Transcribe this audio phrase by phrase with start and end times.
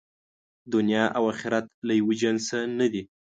[0.73, 3.01] دنیا او آخرت له یوه جنسه نه دي.